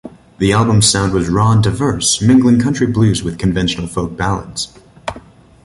[0.39, 4.73] The album's sound was raw and diverse, mingling country blues with conventional folk ballads.